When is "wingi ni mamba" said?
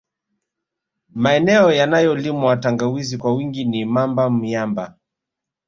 3.33-4.29